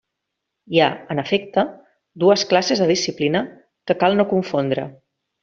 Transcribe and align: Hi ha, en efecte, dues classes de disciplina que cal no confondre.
Hi 0.75 0.79
ha, 0.85 0.87
en 1.15 1.21
efecte, 1.23 1.65
dues 2.23 2.47
classes 2.55 2.81
de 2.85 2.89
disciplina 2.93 3.43
que 3.93 3.99
cal 4.05 4.19
no 4.23 4.27
confondre. 4.35 4.89